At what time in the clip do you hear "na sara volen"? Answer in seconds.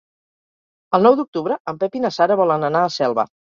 2.07-2.69